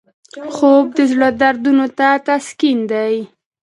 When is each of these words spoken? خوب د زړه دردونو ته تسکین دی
خوب 0.55 0.85
د 0.97 0.99
زړه 1.11 1.29
دردونو 1.41 1.87
ته 1.97 2.07
تسکین 2.27 2.79
دی 2.91 3.15